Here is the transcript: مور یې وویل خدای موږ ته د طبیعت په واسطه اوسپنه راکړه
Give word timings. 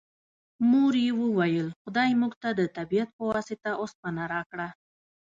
مور 0.69 0.93
یې 1.05 1.11
وویل 1.21 1.67
خدای 1.81 2.09
موږ 2.21 2.33
ته 2.41 2.49
د 2.59 2.61
طبیعت 2.77 3.09
په 3.17 3.23
واسطه 3.33 3.69
اوسپنه 3.81 4.23
راکړه 4.33 4.67